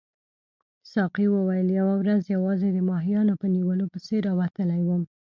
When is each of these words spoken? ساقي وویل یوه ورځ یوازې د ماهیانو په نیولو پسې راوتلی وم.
ساقي 0.93 1.25
وویل 1.31 1.67
یوه 1.79 1.93
ورځ 2.01 2.21
یوازې 2.35 2.69
د 2.73 2.77
ماهیانو 2.89 3.33
په 3.41 3.47
نیولو 3.55 3.85
پسې 3.93 4.15
راوتلی 4.27 4.81
وم. 4.85 5.03